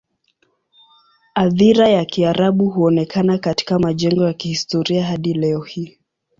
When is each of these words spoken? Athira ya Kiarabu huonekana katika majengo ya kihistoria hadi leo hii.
Athira 1.35 1.89
ya 1.89 2.05
Kiarabu 2.05 2.69
huonekana 2.69 3.37
katika 3.37 3.79
majengo 3.79 4.23
ya 4.25 4.33
kihistoria 4.33 5.03
hadi 5.05 5.33
leo 5.33 5.61
hii. 5.61 5.97